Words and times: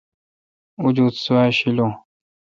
اوجوت 0.81 1.15
سوا 1.23 1.43
شی 1.57 1.69
لو۔ 1.77 1.87